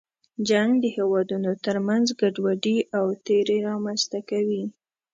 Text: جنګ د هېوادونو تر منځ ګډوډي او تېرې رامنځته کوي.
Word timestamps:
جنګ 0.49 0.69
د 0.83 0.85
هېوادونو 0.97 1.51
تر 1.65 1.75
منځ 1.87 2.05
ګډوډي 2.21 2.77
او 2.97 3.05
تېرې 3.25 3.57
رامنځته 3.69 4.19
کوي. 4.29 4.63